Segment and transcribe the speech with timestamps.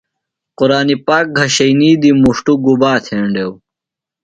[0.57, 3.49] قُرآنی پاک گھشئینی دی مُݜٹوۡ گُباتھینڈیو؟